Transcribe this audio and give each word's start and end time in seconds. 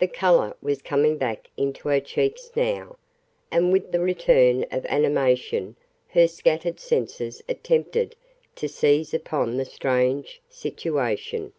The 0.00 0.06
color 0.06 0.54
was 0.60 0.82
coming 0.82 1.16
back 1.16 1.48
into 1.56 1.88
her 1.88 1.98
cheeks 1.98 2.50
now, 2.54 2.98
and 3.50 3.72
with 3.72 3.90
the 3.90 4.00
return 4.00 4.66
of 4.70 4.84
animation 4.84 5.76
her 6.08 6.28
scattered 6.28 6.78
senses 6.78 7.42
attempted 7.48 8.14
to 8.56 8.68
seize 8.68 9.14
upon 9.14 9.56
the 9.56 9.64
strange 9.64 10.42
situation. 10.50 11.54